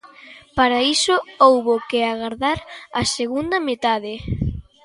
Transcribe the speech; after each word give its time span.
Para 0.57 0.79
iso 0.95 1.15
houbo 1.45 1.73
que 1.89 1.99
agardar 2.13 2.59
á 2.99 3.01
segunda 3.17 3.57
metade. 3.69 4.13